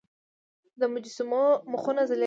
د 0.79 0.81
مجسمو 0.93 1.43
مخونه 1.71 2.01
ځلیدل 2.09 2.19